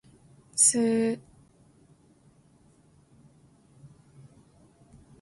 [0.55, 1.19] スー